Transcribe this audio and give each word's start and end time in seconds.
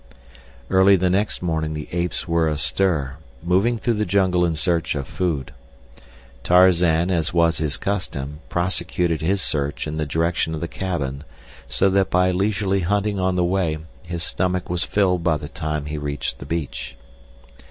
Early 0.71 0.95
the 0.95 1.11
next 1.11 1.43
morning 1.43 1.75
the 1.75 1.87
apes 1.91 2.27
were 2.27 2.47
astir, 2.47 3.17
moving 3.43 3.77
through 3.77 3.93
the 3.93 4.03
jungle 4.07 4.43
in 4.45 4.55
search 4.55 4.95
of 4.95 5.07
food. 5.07 5.53
Tarzan, 6.41 7.11
as 7.11 7.35
was 7.35 7.59
his 7.59 7.77
custom, 7.77 8.39
prosecuted 8.49 9.21
his 9.21 9.43
search 9.43 9.85
in 9.85 9.97
the 9.97 10.07
direction 10.07 10.55
of 10.55 10.59
the 10.59 10.67
cabin 10.67 11.23
so 11.67 11.87
that 11.91 12.09
by 12.09 12.31
leisurely 12.31 12.79
hunting 12.79 13.19
on 13.19 13.35
the 13.35 13.43
way 13.43 13.77
his 14.01 14.23
stomach 14.23 14.71
was 14.71 14.83
filled 14.83 15.23
by 15.23 15.37
the 15.37 15.47
time 15.47 15.85
he 15.85 15.99
reached 15.99 16.39
the 16.39 16.47
beach. 16.47 16.95